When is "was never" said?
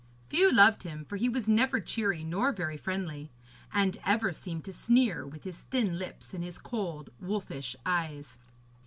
1.29-1.79